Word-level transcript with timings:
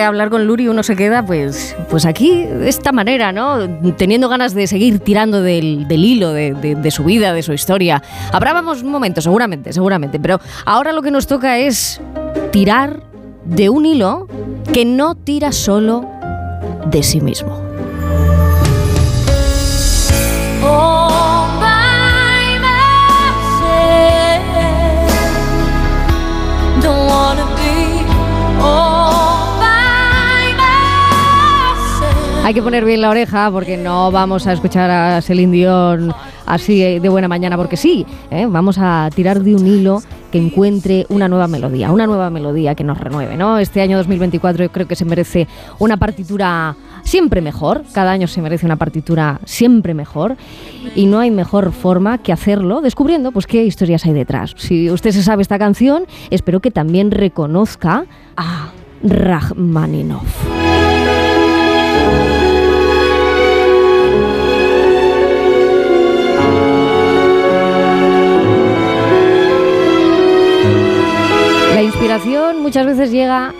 hablar 0.00 0.30
con 0.30 0.46
Luri 0.46 0.68
uno 0.68 0.82
se 0.82 0.96
queda 0.96 1.24
pues, 1.24 1.76
pues 1.90 2.06
aquí 2.06 2.44
de 2.44 2.68
esta 2.68 2.92
manera, 2.92 3.32
¿no? 3.32 3.68
Teniendo 3.96 4.28
ganas 4.28 4.54
de 4.54 4.66
seguir 4.66 5.00
tirando 5.00 5.42
del, 5.42 5.86
hilo 5.90 6.32
de, 6.32 6.90
su 6.90 7.04
vida, 7.04 7.32
de 7.32 7.42
su 7.42 7.52
historia. 7.52 8.02
Habrá 8.32 8.58
un 8.60 8.90
momento, 8.90 9.20
seguramente, 9.20 9.72
seguramente, 9.72 10.18
pero 10.20 10.40
ahora 10.64 10.92
lo 10.92 11.02
que 11.02 11.10
nos 11.10 11.26
toca 11.26 11.58
es 11.58 12.00
tirar 12.52 13.02
de 13.44 13.68
un 13.68 13.84
hilo 13.84 14.28
que 14.72 14.84
no 14.84 15.14
tira 15.14 15.52
solo 15.52 16.08
de 16.86 17.02
sí 17.02 17.20
mismo. 17.20 17.60
Hay 32.44 32.54
que 32.54 32.62
poner 32.62 32.84
bien 32.84 33.00
la 33.00 33.10
oreja 33.10 33.48
porque 33.52 33.76
no 33.76 34.10
vamos 34.10 34.48
a 34.48 34.52
escuchar 34.52 34.90
a 34.90 35.22
Celine 35.22 35.52
Dion 35.52 36.12
así 36.44 36.98
de 36.98 37.08
buena 37.08 37.28
mañana 37.28 37.56
porque 37.56 37.76
sí. 37.76 38.04
¿eh? 38.32 38.46
Vamos 38.48 38.78
a 38.80 39.08
tirar 39.14 39.42
de 39.42 39.54
un 39.54 39.64
hilo 39.64 40.02
que 40.32 40.38
encuentre 40.38 41.06
una 41.08 41.28
nueva 41.28 41.46
melodía, 41.46 41.92
una 41.92 42.04
nueva 42.06 42.30
melodía 42.30 42.74
que 42.74 42.82
nos 42.82 42.98
renueve. 42.98 43.36
¿no? 43.36 43.58
Este 43.58 43.80
año 43.80 43.96
2024 43.96 44.64
yo 44.64 44.72
creo 44.72 44.88
que 44.88 44.96
se 44.96 45.04
merece 45.04 45.46
una 45.78 45.98
partitura 45.98 46.74
siempre 47.04 47.40
mejor. 47.40 47.84
Cada 47.92 48.10
año 48.10 48.26
se 48.26 48.42
merece 48.42 48.66
una 48.66 48.76
partitura 48.76 49.40
siempre 49.44 49.94
mejor 49.94 50.36
y 50.96 51.06
no 51.06 51.20
hay 51.20 51.30
mejor 51.30 51.70
forma 51.70 52.18
que 52.18 52.32
hacerlo 52.32 52.80
descubriendo 52.80 53.30
pues 53.30 53.46
qué 53.46 53.64
historias 53.64 54.04
hay 54.04 54.14
detrás. 54.14 54.54
Si 54.56 54.90
usted 54.90 55.12
se 55.12 55.22
sabe 55.22 55.42
esta 55.42 55.60
canción, 55.60 56.06
espero 56.30 56.58
que 56.58 56.72
también 56.72 57.12
reconozca 57.12 58.04
a 58.36 58.72
Rachmaninov. 59.04 60.26
Muchas 72.60 72.84
veces 72.84 73.10
llega 73.10 73.54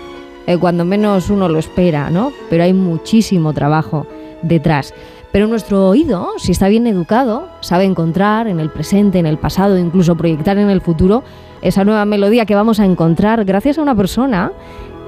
eh, 0.45 0.57
cuando 0.57 0.85
menos 0.85 1.31
uno 1.31 1.49
lo 1.49 1.57
espera, 1.57 2.11
¿no? 2.11 2.31
Pero 2.51 2.63
hay 2.63 2.73
muchísimo 2.73 3.51
trabajo 3.51 4.05
detrás. 4.43 4.93
Pero 5.31 5.47
nuestro 5.47 5.87
oído, 5.87 6.33
si 6.37 6.51
está 6.51 6.67
bien 6.67 6.85
educado, 6.85 7.47
sabe 7.61 7.85
encontrar 7.85 8.47
en 8.47 8.59
el 8.59 8.69
presente, 8.69 9.17
en 9.17 9.25
el 9.25 9.39
pasado, 9.39 9.79
incluso 9.79 10.15
proyectar 10.15 10.59
en 10.59 10.69
el 10.69 10.81
futuro 10.81 11.23
esa 11.63 11.83
nueva 11.83 12.05
melodía 12.05 12.45
que 12.45 12.53
vamos 12.53 12.79
a 12.79 12.85
encontrar 12.85 13.43
gracias 13.43 13.79
a 13.79 13.81
una 13.81 13.95
persona 13.95 14.51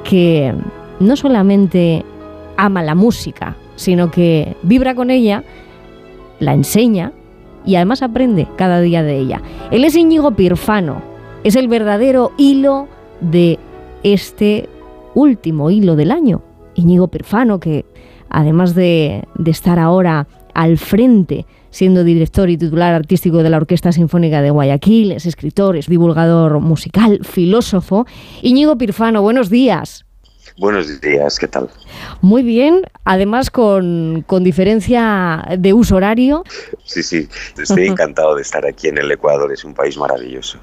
que 0.03 0.55
no 0.99 1.15
solamente 1.15 2.03
ama 2.57 2.81
la 2.81 2.95
música, 2.95 3.55
sino 3.75 4.09
que 4.09 4.57
vibra 4.63 4.95
con 4.95 5.11
ella, 5.11 5.43
la 6.39 6.55
enseña 6.55 7.11
y 7.63 7.75
además 7.75 8.01
aprende 8.01 8.47
cada 8.55 8.81
día 8.81 9.03
de 9.03 9.19
ella. 9.19 9.41
Él 9.69 9.83
es 9.83 9.95
Íñigo 9.95 10.31
Pirfano, 10.31 11.03
es 11.43 11.55
el 11.55 11.67
verdadero 11.67 12.31
hilo 12.37 12.87
de 13.31 13.59
este 14.03 14.69
último 15.13 15.71
hilo 15.71 15.95
del 15.95 16.11
año. 16.11 16.41
Íñigo 16.75 17.07
Pirfano, 17.07 17.59
que 17.59 17.85
además 18.29 18.75
de, 18.75 19.23
de 19.35 19.51
estar 19.51 19.79
ahora 19.79 20.27
al 20.53 20.77
frente 20.77 21.45
siendo 21.69 22.03
director 22.03 22.49
y 22.49 22.57
titular 22.57 22.93
artístico 22.93 23.43
de 23.43 23.49
la 23.49 23.57
Orquesta 23.57 23.91
Sinfónica 23.91 24.41
de 24.41 24.49
Guayaquil, 24.49 25.11
es 25.11 25.25
escritor, 25.25 25.75
es 25.75 25.87
divulgador 25.87 26.59
musical, 26.61 27.19
filósofo. 27.23 28.05
Íñigo 28.41 28.77
Pirfano, 28.77 29.21
buenos 29.21 29.49
días. 29.49 30.04
Buenos 30.57 31.01
días, 31.01 31.37
¿qué 31.37 31.49
tal? 31.49 31.69
Muy 32.21 32.41
bien, 32.41 32.83
además 33.03 33.49
con, 33.49 34.23
diferencia 34.39 35.45
de 35.57 35.73
uso 35.73 35.97
horario. 35.97 36.45
Sí, 36.85 37.03
sí, 37.03 37.27
estoy 37.57 37.87
encantado 37.87 38.35
de 38.35 38.41
estar 38.41 38.65
aquí 38.65 38.87
en 38.87 38.97
el 38.97 39.11
Ecuador, 39.11 39.51
es 39.51 39.65
un 39.65 39.73
país 39.73 39.97
maravilloso. 39.97 40.57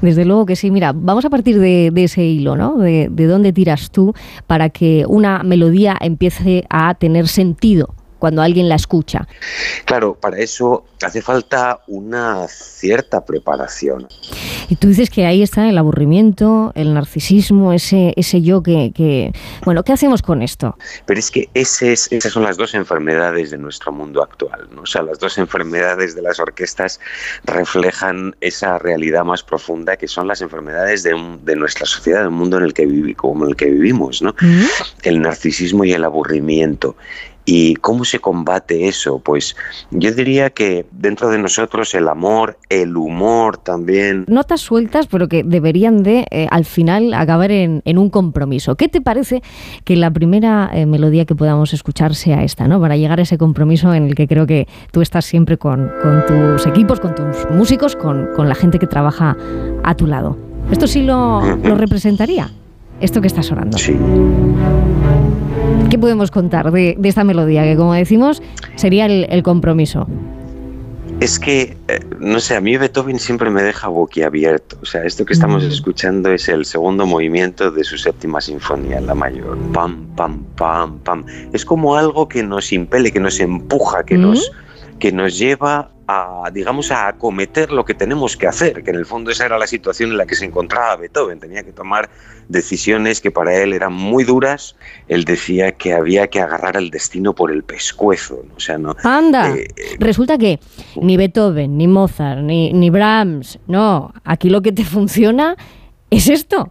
Desde 0.00 0.24
luego 0.24 0.46
que 0.46 0.54
sí, 0.54 0.70
mira, 0.70 0.92
vamos 0.94 1.24
a 1.24 1.30
partir 1.30 1.58
de, 1.58 1.92
ese 1.96 2.22
hilo, 2.22 2.54
¿no? 2.54 2.78
De, 2.78 3.08
de 3.10 3.26
dónde 3.26 3.52
tiras 3.52 3.90
tú 3.90 4.14
para 4.46 4.70
que 4.70 5.04
una 5.08 5.42
melodía 5.42 5.96
empiece 6.00 6.64
a 6.70 6.94
tener 6.94 7.26
sentido 7.26 7.96
cuando 8.22 8.40
alguien 8.40 8.68
la 8.68 8.76
escucha. 8.76 9.26
Claro, 9.84 10.14
para 10.14 10.38
eso 10.38 10.84
hace 11.02 11.20
falta 11.20 11.80
una 11.88 12.46
cierta 12.46 13.24
preparación. 13.24 14.06
Y 14.68 14.76
tú 14.76 14.88
dices 14.88 15.10
que 15.10 15.26
ahí 15.26 15.42
está 15.42 15.68
el 15.68 15.78
aburrimiento, 15.78 16.72
el 16.74 16.94
narcisismo, 16.94 17.72
ese, 17.72 18.12
ese 18.16 18.42
yo 18.42 18.62
que, 18.62 19.32
Bueno, 19.64 19.82
¿qué 19.82 19.92
hacemos 19.92 20.22
con 20.22 20.42
esto? 20.42 20.76
Pero 21.06 21.20
es 21.20 21.30
que 21.30 21.48
ese 21.54 21.92
esas 21.92 22.32
son 22.32 22.42
las 22.42 22.56
dos 22.56 22.74
enfermedades 22.74 23.50
de 23.50 23.58
nuestro 23.58 23.92
mundo 23.92 24.22
actual. 24.22 24.68
¿no? 24.74 24.82
O 24.82 24.86
sea, 24.86 25.02
las 25.02 25.18
dos 25.18 25.38
enfermedades 25.38 26.14
de 26.14 26.22
las 26.22 26.38
orquestas 26.40 27.00
reflejan 27.44 28.34
esa 28.40 28.78
realidad 28.78 29.24
más 29.24 29.42
profunda 29.42 29.96
que 29.96 30.08
son 30.08 30.26
las 30.26 30.42
enfermedades 30.42 31.02
de, 31.02 31.38
de 31.42 31.56
nuestra 31.56 31.86
sociedad, 31.86 32.20
del 32.20 32.30
mundo 32.30 32.58
en 32.58 32.64
el 32.64 32.74
que, 32.74 32.86
vivi, 32.86 33.14
como 33.14 33.44
en 33.44 33.50
el 33.50 33.56
que 33.56 33.66
vivimos. 33.66 34.22
¿no? 34.22 34.34
El 35.02 35.20
narcisismo 35.20 35.84
y 35.84 35.92
el 35.92 36.04
aburrimiento. 36.04 36.96
¿Y 37.44 37.74
cómo 37.76 38.04
se 38.04 38.20
combate 38.20 38.86
eso? 38.86 39.18
Pues 39.18 39.56
yo 39.90 40.12
diría 40.12 40.50
que 40.50 40.86
dentro 40.92 41.28
de 41.28 41.38
nosotros 41.38 41.92
el 41.94 42.08
amor, 42.08 42.56
el 42.68 42.96
humor 42.96 43.56
también. 43.58 44.24
Notas 44.28 44.60
sueltas, 44.60 45.08
pero 45.08 45.28
que 45.28 45.42
deberían 45.42 46.04
de 46.04 46.26
eh, 46.30 46.46
al 46.50 46.64
final 46.64 47.12
acabar 47.14 47.50
en, 47.50 47.82
un 47.84 48.10
compromiso. 48.10 48.76
¿Qué 48.76 48.88
te 48.88 49.00
parece 49.00 49.42
que 49.84 49.96
la 49.96 50.10
primera 50.10 50.70
eh, 50.72 50.86
melodía 50.86 51.24
que 51.24 51.34
podamos 51.34 51.74
escuchar 51.74 52.14
sea 52.14 52.44
esta, 52.44 52.68
¿no? 52.68 52.80
Para 52.80 52.96
llegar 52.96 53.18
a 53.18 53.22
ese 53.22 53.38
compromiso 53.38 53.92
en 53.92 54.06
el 54.06 54.14
que 54.14 54.28
creo 54.28 54.46
que 54.46 54.68
tú 54.92 55.02
estás 55.02 55.24
siempre 55.24 55.58
con, 55.58 55.90
tus 56.26 56.66
equipos, 56.66 57.00
con 57.00 57.14
tus 57.14 57.50
músicos, 57.50 57.96
con, 57.96 58.28
la 58.36 58.54
gente 58.54 58.78
que 58.78 58.86
trabaja 58.86 59.36
a 59.82 59.94
tu 59.96 60.06
lado. 60.06 60.36
¿Esto 60.70 60.86
sí 60.86 61.02
lo, 61.02 61.56
lo 61.56 61.74
representaría? 61.76 62.50
Esto 63.00 63.20
que 63.20 63.26
estás 63.26 63.50
orando. 63.50 63.78
Sí. 63.78 63.96
¿Qué 65.90 65.98
podemos 65.98 66.30
contar 66.30 66.72
de, 66.72 66.96
esta 67.02 67.24
melodía? 67.24 67.64
Que 67.64 67.76
como 67.76 67.92
decimos, 67.92 68.42
sería 68.76 69.06
el, 69.06 69.42
compromiso. 69.42 70.06
Es 71.20 71.38
que, 71.38 71.76
eh, 71.86 72.00
no 72.18 72.40
sé, 72.40 72.56
a 72.56 72.60
mí 72.60 72.76
Beethoven 72.76 73.18
siempre 73.18 73.50
me 73.50 73.62
deja 73.62 73.88
boquiabierto. 73.88 74.76
O 74.82 74.86
sea, 74.86 75.04
esto 75.04 75.24
que 75.24 75.34
estamos 75.34 75.62
mm. 75.62 75.68
escuchando 75.68 76.32
es 76.32 76.48
el 76.48 76.64
segundo 76.64 77.06
movimiento 77.06 77.70
de 77.70 77.84
su 77.84 77.96
séptima 77.96 78.40
sinfonía, 78.40 79.00
la 79.00 79.14
mayor. 79.14 79.56
Pam, 79.72 80.06
pam, 80.16 80.42
pam, 80.56 80.98
pam. 80.98 81.24
Es 81.52 81.64
como 81.64 81.96
algo 81.96 82.26
que 82.26 82.42
nos 82.42 82.72
impele, 82.72 83.12
que 83.12 83.20
nos 83.20 83.38
empuja, 83.38 84.02
que, 84.02 84.18
nos, 84.18 84.50
mm. 84.50 84.98
que 84.98 85.12
nos 85.12 85.38
lleva 85.38 85.91
a, 86.06 86.50
digamos, 86.52 86.90
a 86.90 87.08
acometer 87.08 87.70
lo 87.70 87.84
que 87.84 87.94
tenemos 87.94 88.36
que 88.36 88.46
hacer, 88.46 88.82
que 88.82 88.90
en 88.90 88.96
el 88.96 89.06
fondo 89.06 89.30
esa 89.30 89.46
era 89.46 89.58
la 89.58 89.66
situación 89.66 90.10
en 90.10 90.16
la 90.16 90.26
que 90.26 90.34
se 90.34 90.44
encontraba 90.44 90.96
Beethoven. 90.96 91.40
Tenía 91.40 91.62
que 91.62 91.72
tomar 91.72 92.10
decisiones 92.48 93.20
que 93.20 93.30
para 93.30 93.54
él 93.54 93.72
eran 93.72 93.92
muy 93.92 94.24
duras. 94.24 94.76
Él 95.08 95.24
decía 95.24 95.72
que 95.72 95.92
había 95.92 96.28
que 96.28 96.40
agarrar 96.40 96.76
al 96.76 96.90
destino 96.90 97.34
por 97.34 97.50
el 97.50 97.62
pescuezo. 97.62 98.44
O 98.56 98.60
sea, 98.60 98.78
no. 98.78 98.96
Anda, 99.02 99.54
eh, 99.56 99.68
resulta 99.98 100.38
que 100.38 100.60
ni 101.00 101.16
Beethoven, 101.16 101.76
ni 101.76 101.86
Mozart, 101.86 102.40
ni, 102.40 102.72
ni 102.72 102.90
Brahms, 102.90 103.58
no. 103.66 104.12
Aquí 104.24 104.50
lo 104.50 104.62
que 104.62 104.72
te 104.72 104.84
funciona 104.84 105.56
es 106.10 106.28
esto. 106.28 106.70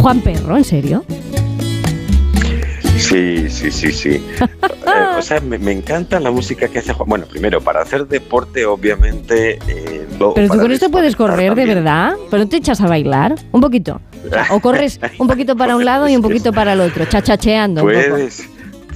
Juan 0.00 0.20
Perro, 0.20 0.56
¿en 0.56 0.64
serio? 0.64 1.04
Sí, 2.98 3.48
sí, 3.48 3.70
sí, 3.70 3.92
sí. 3.92 4.26
Eh, 4.88 5.18
o 5.18 5.20
sea, 5.20 5.38
me, 5.40 5.56
encanta 5.70 6.18
la 6.18 6.30
música 6.30 6.66
que 6.66 6.78
hace 6.78 6.94
Juan. 6.94 7.08
Bueno, 7.10 7.26
primero, 7.26 7.60
para 7.60 7.82
hacer 7.82 8.08
deporte, 8.08 8.64
obviamente. 8.64 9.58
Eh, 9.68 10.06
Pero 10.18 10.48
tú 10.48 10.58
con 10.58 10.72
esto 10.72 10.90
puedes 10.90 11.14
correr, 11.14 11.54
de 11.54 11.66
verdad. 11.66 12.14
Pero 12.30 12.44
no 12.44 12.48
te 12.48 12.56
echas 12.56 12.80
a 12.80 12.86
bailar. 12.86 13.34
Un 13.52 13.60
poquito. 13.60 14.00
O, 14.50 14.60
corres 14.60 14.98
un 15.18 15.26
poquito 15.26 15.56
para 15.56 15.76
un 15.76 15.84
lado 15.84 16.08
y 16.08 16.16
un 16.16 16.22
poquito 16.22 16.54
para 16.54 16.72
el 16.72 16.80
otro, 16.80 17.04
chachacheando. 17.04 17.82
Puedes. 17.82 18.48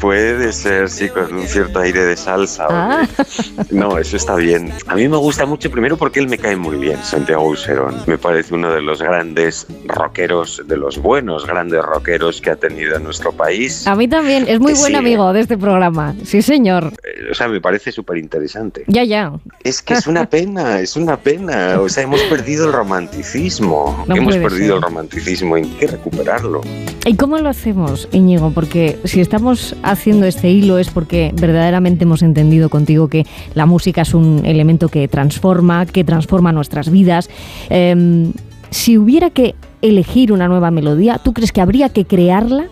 Puede 0.03 0.53
ser, 0.53 0.91
sí, 0.91 1.09
con 1.09 1.33
un 1.33 1.47
cierto 1.47 1.79
aire 1.79 2.03
de 2.03 2.17
salsa. 2.17 2.67
Ah. 2.69 3.07
No, 3.71 3.99
eso 3.99 4.17
está 4.17 4.35
bien. 4.35 4.73
A 4.89 4.97
mí 4.97 5.09
me 5.09 5.17
gusta 5.17 5.47
mucho, 5.47 5.71
primero 5.71 5.97
porque 5.97 6.19
él 6.19 6.29
me 6.29 6.39
cae 6.39 6.57
muy 6.57 6.77
bien, 6.77 6.99
Santiago 7.05 7.47
Userón. 7.47 7.95
Me 8.07 8.19
parece 8.19 8.55
uno 8.55 8.73
de 8.73 8.83
los 8.83 9.01
grandes 9.01 9.67
rockeros, 9.87 10.63
de 10.67 10.77
los 10.77 10.99
buenos 10.99 11.47
grandes 11.47 11.83
rockeros 11.83 12.41
que 12.41 12.51
ha 12.51 12.57
tenido 12.57 12.99
nuestro 12.99 13.31
país. 13.31 13.87
A 13.87 13.95
mí 13.95 14.09
también, 14.09 14.47
es 14.49 14.59
muy 14.59 14.75
buen 14.75 14.97
amigo 14.97 15.33
de 15.33 15.41
este 15.41 15.57
programa. 15.57 16.17
Sí, 16.25 16.43
señor. 16.43 16.93
Eh, 17.15 17.31
o 17.31 17.35
sea, 17.35 17.49
me 17.49 17.61
parece 17.61 17.93
súper 17.93 18.19
interesante. 18.19 18.85
Ya, 18.87 19.05
ya. 19.05 19.33
Es 19.65 19.83
que 19.83 19.95
es 19.95 20.07
una 20.07 20.29
pena, 20.29 20.81
es 20.87 20.97
una 20.97 21.17
pena. 21.17 21.81
O 21.81 21.89
sea, 21.89 22.05
hemos 22.05 22.21
perdido 22.23 22.67
el 22.67 22.73
romanticismo. 22.73 24.05
hemos 24.09 24.37
perdido 24.37 24.77
el 24.77 24.83
romanticismo, 24.83 25.55
hay 25.57 25.65
que 25.65 25.87
recuperarlo. 25.87 26.61
¿Y 27.05 27.17
cómo 27.17 27.39
lo 27.39 27.49
hacemos, 27.49 28.09
Íñigo? 28.13 28.53
Porque 28.53 28.99
si 29.05 29.21
estamos 29.21 29.75
haciendo 29.83 30.27
este 30.27 30.51
hilo 30.51 30.79
es 30.79 30.91
porque 30.91 31.33
verdaderamente 31.35 32.05
hemos 32.05 32.23
entendido 32.23 32.69
contigo 32.71 33.09
que 33.09 33.27
la 33.55 33.67
música 33.67 34.03
es 34.03 34.15
un 34.15 34.43
elemento 34.45 34.89
que 34.89 35.09
transforma, 35.09 35.87
que 35.87 36.05
transforma 36.05 36.53
nuestras 36.53 36.91
vidas. 36.91 37.29
Em, 37.71 38.33
Si 38.71 38.97
hubiera 38.97 39.29
que 39.29 39.55
elegir 39.83 40.33
una 40.33 40.49
nueva 40.49 40.71
melodía, 40.71 41.19
¿tú 41.23 41.35
crees 41.35 41.53
que 41.53 41.61
habría 41.61 41.91
que 41.91 42.07
crearla 42.07 42.69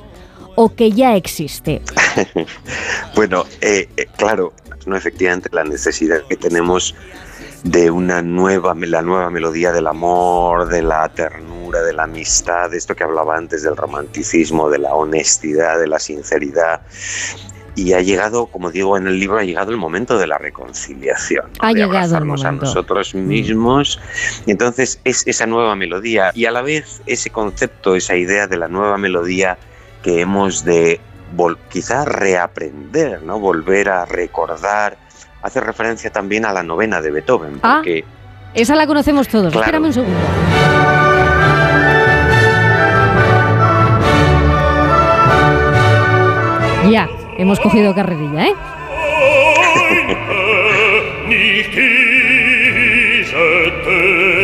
o 0.56 0.74
que 0.74 0.90
ya 0.92 1.16
existe? 1.16 1.80
bueno, 3.14 3.44
eh, 3.60 3.88
eh, 3.96 4.06
claro, 4.16 4.52
no 4.86 4.96
efectivamente 4.96 5.48
la 5.52 5.64
necesidad 5.64 6.22
que 6.28 6.36
tenemos 6.36 6.94
de 7.64 7.90
una 7.90 8.22
nueva, 8.22 8.74
la 8.74 9.02
nueva 9.02 9.30
melodía 9.30 9.72
del 9.72 9.86
amor, 9.86 10.68
de 10.68 10.82
la 10.82 11.08
ternura, 11.10 11.82
de 11.82 11.92
la 11.92 12.04
amistad, 12.04 12.70
de 12.70 12.78
esto 12.78 12.94
que 12.94 13.04
hablaba 13.04 13.36
antes 13.36 13.62
del 13.62 13.76
romanticismo, 13.76 14.70
de 14.70 14.78
la 14.78 14.94
honestidad, 14.94 15.78
de 15.78 15.86
la 15.86 15.98
sinceridad. 15.98 16.80
Y 17.76 17.92
ha 17.92 18.00
llegado, 18.00 18.46
como 18.46 18.70
digo 18.70 18.96
en 18.96 19.06
el 19.06 19.20
libro, 19.20 19.38
ha 19.38 19.44
llegado 19.44 19.70
el 19.70 19.76
momento 19.76 20.18
de 20.18 20.26
la 20.26 20.38
reconciliación. 20.38 21.50
Ha 21.60 21.68
de 21.68 21.74
llegado 21.74 21.90
el 21.92 21.96
abrazarnos 21.98 22.44
a 22.44 22.52
nosotros 22.52 23.14
Mm. 23.14 23.26
mismos. 23.26 24.00
Y 24.46 24.50
entonces 24.50 25.00
es 25.04 25.26
esa 25.26 25.46
nueva 25.46 25.76
melodía 25.76 26.32
y 26.34 26.46
a 26.46 26.50
la 26.50 26.62
vez 26.62 27.00
ese 27.06 27.30
concepto, 27.30 27.94
esa 27.94 28.16
idea 28.16 28.46
de 28.46 28.56
la 28.56 28.68
nueva 28.68 28.98
melodía 28.98 29.56
que 30.02 30.20
hemos 30.20 30.64
de 30.64 31.00
vol- 31.36 31.58
quizá 31.68 32.04
reaprender, 32.04 33.22
¿no? 33.22 33.38
Volver 33.38 33.88
a 33.90 34.04
recordar. 34.04 34.96
Hace 35.42 35.60
referencia 35.60 36.10
también 36.10 36.44
a 36.44 36.52
la 36.52 36.62
novena 36.62 37.00
de 37.00 37.10
Beethoven, 37.10 37.60
Ah. 37.62 37.76
porque 37.78 38.04
Esa 38.52 38.74
la 38.74 38.86
conocemos 38.86 39.28
todos. 39.28 39.52
Claro. 39.52 39.64
Espérame 39.66 39.86
un 39.86 39.92
segundo. 39.92 40.18
Ya, 46.90 47.08
hemos 47.38 47.60
cogido 47.60 47.94
carrerilla, 47.94 48.46
¿eh? 48.48 48.54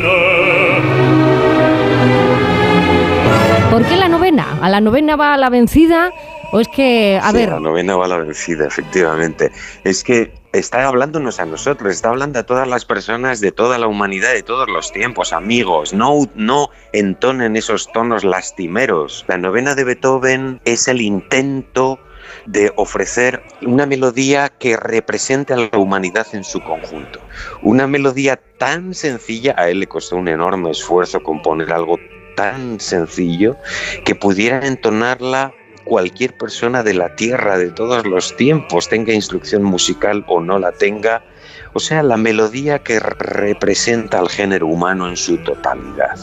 novena? 4.57 4.67
¿A 4.67 4.71
la 4.71 4.81
novena 4.81 5.17
va 5.17 5.35
a 5.35 5.37
la 5.37 5.51
vencida? 5.51 6.13
¿O 6.53 6.61
es 6.61 6.69
que, 6.69 7.19
a 7.23 7.31
Sí, 7.31 7.37
ver, 7.39 7.49
la 7.51 7.61
novena 7.61 7.97
va 7.97 8.05
a 8.05 8.09
la 8.09 8.19
vencida, 8.19 8.67
efectivamente. 8.67 9.51
Es 9.85 10.05
que 10.05 10.33
está 10.53 10.87
hablándonos 10.87 11.41
a 11.41 11.47
nosotros, 11.47 11.93
está 11.93 12.11
hablando 12.11 12.39
a 12.39 12.45
todas 12.45 12.69
las 12.69 12.85
personas 12.85 13.41
de 13.41 13.53
toda 13.53 13.79
la 13.79 13.89
humanidad, 13.89 14.33
de 14.33 14.43
todos 14.43 14.69
los 14.69 14.93
tiempos, 14.93 15.33
amigos. 15.33 15.93
No, 15.93 16.15
no 16.35 16.71
entonen 16.93 17.57
esos 17.57 17.91
tonos 17.93 18.25
lastimeros. 18.25 19.25
La 19.29 19.39
novena 19.39 19.75
de 19.75 19.85
Beethoven 19.85 20.61
es 20.65 20.89
el 20.89 21.01
intento 21.01 21.99
de 22.47 22.73
ofrecer 22.77 23.43
una 23.63 23.87
melodía 23.87 24.49
que 24.49 24.77
represente 24.77 25.53
a 25.53 25.57
la 25.57 25.79
humanidad 25.79 26.27
en 26.33 26.45
su 26.45 26.61
conjunto. 26.61 27.21
Una 27.63 27.87
melodía 27.87 28.41
tan 28.59 28.95
sencilla, 28.95 29.55
a 29.57 29.69
él 29.69 29.81
le 29.81 29.87
costó 29.87 30.17
un 30.17 30.29
enorme 30.29 30.71
esfuerzo 30.71 31.23
componer 31.23 31.73
algo 31.73 31.99
tan 32.37 32.79
sencillo 32.79 33.57
que 34.05 34.15
pudiera 34.15 34.65
entonarla 34.65 35.53
cualquier 35.85 36.33
persona 36.37 36.83
de 36.83 36.95
la 36.95 37.15
tierra 37.17 37.59
de 37.59 37.71
todos 37.71 38.07
los 38.07 38.37
tiempos, 38.37 38.89
tenga 38.89 39.13
instrucción 39.13 39.63
musical 39.63 40.25
o 40.29 40.41
no 40.41 40.59
la 40.59 40.73
tenga, 40.73 41.25
o 41.73 41.81
sea, 41.81 42.03
la 42.03 42.17
melodía 42.17 42.81
que 42.81 43.01
representa 43.01 44.19
al 44.19 44.29
género 44.29 44.67
humano 44.67 45.09
en 45.09 45.17
su 45.17 45.39
totalidad. 45.39 46.19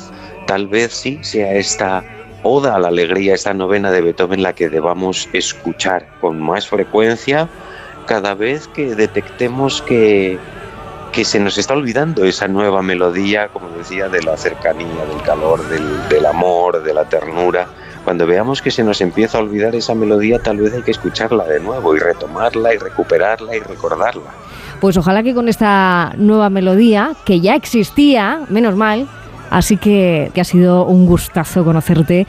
Tal 0.48 0.68
vez 0.68 0.92
sí 0.94 1.20
sea 1.22 1.54
esta 1.54 2.04
oda 2.44 2.76
a 2.76 2.80
la 2.80 2.90
alegría, 2.90 3.36
esta 3.36 3.54
novena 3.54 3.90
de 3.92 4.02
Beethoven 4.02 4.44
la 4.44 4.54
que 4.54 4.70
debamos 4.70 5.30
escuchar 5.32 6.06
con 6.20 6.42
más 6.42 6.68
frecuencia 6.68 7.50
cada 8.06 8.34
vez 8.34 8.68
que 8.68 8.96
detectemos 8.96 9.82
que, 9.82 10.38
que 11.14 11.24
se 11.24 11.40
nos 11.40 11.60
está 11.60 11.76
olvidando 11.76 12.26
esa 12.26 12.48
nueva 12.48 12.82
melodía, 12.82 13.48
como 13.50 13.70
decía, 13.70 14.10
de 14.10 14.24
la 14.24 14.36
cercanía, 14.36 15.06
del 15.06 15.22
calor, 15.22 15.62
del, 15.70 16.26
amor, 16.26 16.84
de 16.84 16.92
la 16.92 17.06
ternura. 17.06 17.68
Cuando 18.04 18.26
veamos 18.26 18.64
que 18.64 18.72
se 18.72 18.84
nos 18.84 19.00
empieza 19.00 19.38
a 19.38 19.42
olvidar 19.42 19.76
esa 19.76 19.94
melodía, 19.94 20.40
tal 20.40 20.58
vez 20.58 20.74
hay 20.74 20.82
que 20.82 20.90
escucharla 20.90 21.46
de 21.46 21.60
nuevo 21.60 21.96
y 21.96 22.00
retomarla 22.00 22.74
y 22.74 22.80
recuperarla 22.80 23.56
y 23.56 23.60
recordarla. 23.60 24.32
pues 24.82 24.98
ojalá 24.98 25.22
que 25.22 25.36
con 25.36 25.48
esta 25.48 26.14
nueva 26.18 26.50
melodía, 26.50 27.12
que 27.26 27.40
ya 27.40 27.56
existía, 27.56 28.42
menos 28.50 28.76
mal, 28.76 29.08
así 29.52 29.78
que, 29.78 30.32
que 30.34 30.42
ha 30.42 30.46
sido 30.46 30.86
un 30.86 31.06
gustazo 31.06 31.64
conocerte 31.64 32.26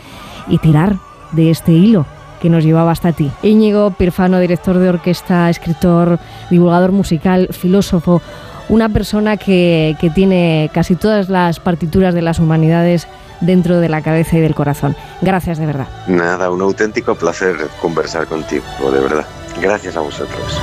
y 0.46 0.58
tirar 0.58 0.96
de 1.32 1.50
este 1.50 1.72
hilo 1.72 2.04
que 2.44 2.50
nos 2.50 2.62
llevaba 2.62 2.90
hasta 2.90 3.12
ti. 3.12 3.30
Íñigo 3.42 3.92
Pirfano, 3.92 4.38
director 4.38 4.76
de 4.76 4.90
orquesta, 4.90 5.48
escritor, 5.48 6.18
divulgador 6.50 6.92
musical, 6.92 7.48
filósofo, 7.52 8.20
una 8.68 8.90
persona 8.90 9.38
que, 9.38 9.96
que 9.98 10.10
tiene 10.10 10.70
casi 10.74 10.94
todas 10.94 11.30
las 11.30 11.58
partituras 11.58 12.12
de 12.12 12.20
las 12.20 12.40
humanidades 12.40 13.08
dentro 13.40 13.80
de 13.80 13.88
la 13.88 14.02
cabeza 14.02 14.36
y 14.36 14.40
del 14.40 14.54
corazón. 14.54 14.94
Gracias 15.22 15.56
de 15.56 15.64
verdad. 15.64 15.88
Nada, 16.06 16.50
un 16.50 16.60
auténtico 16.60 17.14
placer 17.14 17.56
conversar 17.80 18.26
contigo, 18.26 18.64
de 18.92 19.00
verdad. 19.00 19.24
Gracias 19.62 19.96
a 19.96 20.00
vosotros. 20.00 20.60